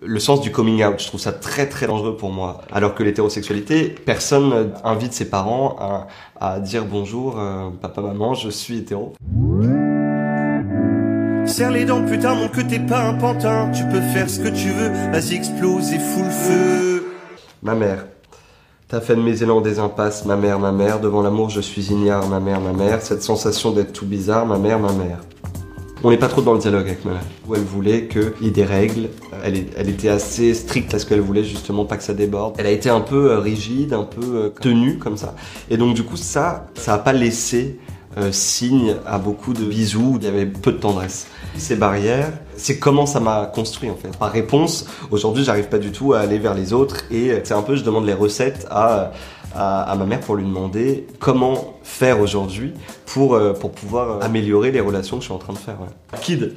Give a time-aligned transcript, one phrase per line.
[0.00, 2.60] Le sens du coming out, je trouve ça très très dangereux pour moi.
[2.70, 6.06] Alors que l'hétérosexualité, personne invite ses parents
[6.40, 9.14] à, dire bonjour, euh, papa, maman, je suis hétéro.
[11.46, 13.72] Serre les dents, putain, mon que t'es pas un pantin.
[13.72, 17.08] Tu peux faire ce que tu veux, vas-y explose et fous le feu.
[17.64, 18.06] Ma mère.
[18.86, 21.00] T'as fait de mes élans des impasses, ma mère, ma mère.
[21.00, 23.02] Devant l'amour, je suis ignare, ma mère, ma mère.
[23.02, 25.18] Cette sensation d'être tout bizarre, ma mère, ma mère.
[26.04, 27.22] On n'est pas trop dans le dialogue avec ma mère.
[27.46, 29.08] Où elle voulait qu'il y ait des règles.
[29.42, 32.54] Elle, était assez stricte à ce qu'elle voulait justement pas que ça déborde.
[32.58, 35.34] Elle a été un peu euh, rigide, un peu euh, tenue comme ça.
[35.70, 37.78] Et donc du coup ça, ça a pas laissé
[38.18, 40.18] euh, signe à beaucoup de bisous.
[40.20, 41.28] Il y avait peu de tendresse.
[41.56, 44.16] Ces barrières, c'est comment ça m'a construit en fait.
[44.16, 47.62] Par réponse, aujourd'hui j'arrive pas du tout à aller vers les autres et c'est un
[47.62, 49.12] peu je demande les recettes à
[49.54, 52.74] à, ma mère pour lui demander comment faire aujourd'hui
[53.06, 55.78] pour, euh, pour pouvoir euh, améliorer les relations que je suis en train de faire.
[56.20, 56.54] Kid,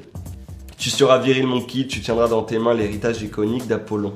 [0.78, 4.14] tu seras viril mon kid, tu tiendras dans tes mains l'héritage iconique d'Apollon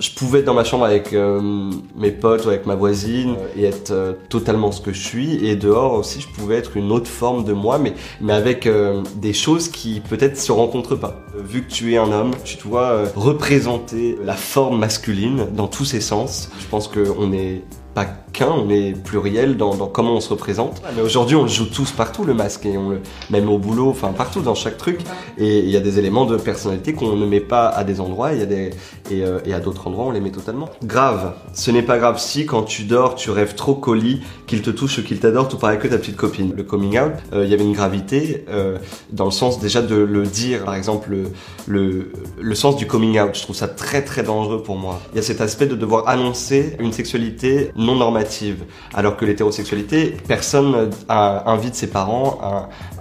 [0.00, 3.64] je pouvais être dans ma chambre avec euh, mes potes ou avec ma voisine et
[3.64, 7.08] être euh, totalement ce que je suis et dehors aussi je pouvais être une autre
[7.08, 11.20] forme de moi mais mais avec euh, des choses qui peut-être se rencontrent pas.
[11.36, 16.00] Vu que tu es un homme, tu dois représenter la forme masculine dans tous ses
[16.00, 16.50] sens.
[16.58, 17.62] Je pense qu'on est
[17.94, 20.82] pas qu'un, on est pluriel dans, comment on se représente.
[20.94, 23.90] Mais aujourd'hui, on le joue tous partout le masque et on le même au boulot,
[23.90, 25.00] enfin partout dans chaque truc.
[25.38, 28.32] Et il y a des éléments de personnalité qu'on ne met pas à des endroits,
[28.32, 28.70] y a des
[29.10, 30.68] et, euh, et à d'autres endroits on les met totalement.
[30.84, 34.70] Grave, ce n'est pas grave si quand tu dors, tu rêves trop colis, qu'il te
[34.70, 36.52] touche, qu'il t'adore, tout pareil que ta petite copine.
[36.56, 38.78] Le coming out, euh, il y avait une gravité euh,
[39.10, 41.24] dans le sens déjà de le dire, par exemple le,
[41.66, 43.30] le le sens du coming out.
[43.34, 45.00] Je trouve ça très très dangereux pour moi.
[45.12, 48.64] Il y a cet aspect de devoir annoncer une sexualité non normative.
[48.94, 52.38] Alors que l'hétérosexualité, personne invite ses parents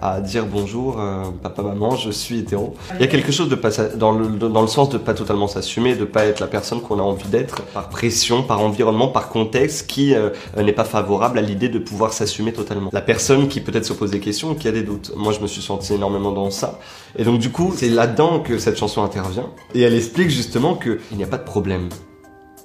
[0.01, 2.75] à, dire bonjour, euh, papa, maman, je suis hétéro.
[2.95, 5.47] Il y a quelque chose de pas, dans, le, dans le sens de pas totalement
[5.47, 9.29] s'assumer, de pas être la personne qu'on a envie d'être par pression, par environnement, par
[9.29, 12.89] contexte qui euh, n'est pas favorable à l'idée de pouvoir s'assumer totalement.
[12.93, 15.11] La personne qui peut-être se pose des questions, qui a des doutes.
[15.15, 16.79] Moi, je me suis senti énormément dans ça.
[17.17, 19.47] Et donc, du coup, c'est là-dedans que cette chanson intervient.
[19.75, 21.89] Et elle explique justement qu'il n'y a pas de problème.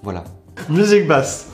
[0.03, 0.25] Voilà.
[0.69, 1.49] Musique basse.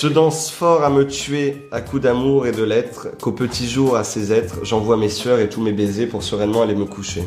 [0.00, 3.96] Je danse fort à me tuer à coups d'amour et de lettres, qu'au petit jour
[3.96, 7.24] à ces êtres, j'envoie mes sueurs et tous mes baisers pour sereinement aller me coucher.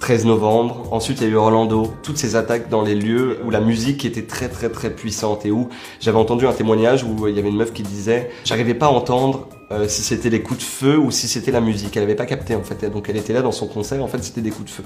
[0.00, 3.50] 13 novembre, ensuite il y a eu Orlando, toutes ces attaques dans les lieux où
[3.50, 7.34] la musique était très très très puissante et où j'avais entendu un témoignage où il
[7.34, 10.58] y avait une meuf qui disait j'arrivais pas à entendre euh, si c'était les coups
[10.58, 11.96] de feu ou si c'était la musique.
[11.96, 14.22] Elle avait pas capté en fait, donc elle était là dans son concert, en fait
[14.22, 14.84] c'était des coups de feu.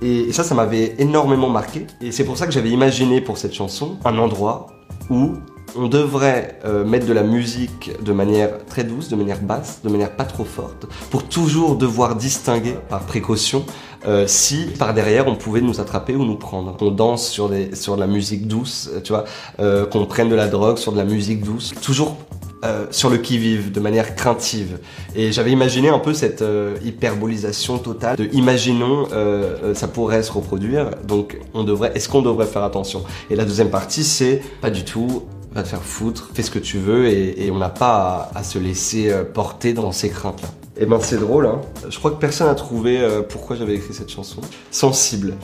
[0.00, 1.88] Et ça, ça m'avait énormément marqué.
[2.00, 4.68] Et c'est pour ça que j'avais imaginé pour cette chanson un endroit
[5.10, 5.32] où
[5.76, 9.88] on devrait euh, mettre de la musique de manière très douce, de manière basse, de
[9.88, 13.64] manière pas trop forte, pour toujours devoir distinguer par précaution
[14.06, 16.76] euh, si par derrière on pouvait nous attraper ou nous prendre.
[16.80, 19.24] On danse sur, de la musique douce, tu vois,
[19.60, 22.16] euh, qu'on prenne de la drogue sur de la musique douce, toujours
[22.90, 24.80] sur le qui-vive, de manière craintive.
[25.14, 26.42] Et j'avais imaginé un peu cette
[26.84, 29.06] hyperbolisation totale de imaginons
[29.72, 33.04] ça pourrait se reproduire, donc on devrait, est-ce qu'on devrait faire attention?
[33.30, 35.22] Et la deuxième partie, c'est pas du tout
[35.56, 38.58] va te faire foutre, fais ce que tu veux et, on n'a pas à, se
[38.58, 40.48] laisser euh, porter dans ces craintes-là.
[40.76, 41.62] Et eh ben c'est drôle, hein.
[41.88, 44.42] Je crois que personne n'a trouvé euh, pourquoi j'avais écrit cette chanson.
[44.70, 45.34] Sensible.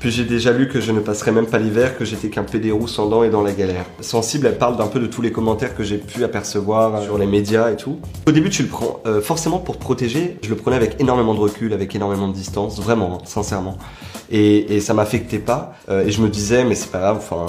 [0.00, 2.86] Puis j'ai déjà lu que je ne passerais même pas l'hiver, que j'étais qu'un pédérou
[2.86, 3.84] sans dents et dans la galère.
[4.00, 7.18] Sensible, elle parle d'un peu de tous les commentaires que j'ai pu apercevoir euh, sur
[7.18, 7.98] les médias et tout.
[8.26, 10.38] Au début, tu le prends forcément pour protéger.
[10.42, 13.78] Je le prenais avec énormément de recul, avec énormément de distance, vraiment, hein, sincèrement.
[14.30, 15.74] Et, et ça m'affectait pas.
[15.90, 17.46] et je me disais, mais c'est pas grave, enfin,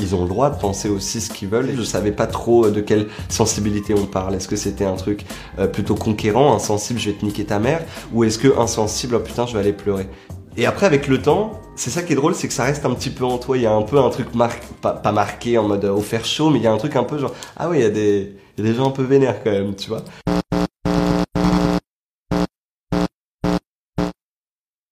[0.00, 1.70] ils ont le droit de penser aussi ce qu'ils veulent.
[1.76, 4.34] Je savais pas trop euh, de quelle sensibilité on parle.
[4.34, 5.24] Est-ce que c'était un truc
[5.58, 9.20] euh, plutôt conquérant, insensible, je vais te niquer ta mère, ou est-ce que insensible, oh
[9.20, 10.08] putain, je vais aller pleurer?
[10.56, 12.94] Et après, avec le temps, c'est ça qui est drôle, c'est que ça reste un
[12.94, 13.56] petit peu en toi.
[13.56, 14.28] Il y a un peu un truc
[14.80, 17.04] pas, marqué en mode euh, au faire chaud, mais il y a un truc un
[17.04, 19.42] peu genre, ah oui, il y a des, y a des gens un peu vénères
[19.42, 20.02] quand même, tu vois.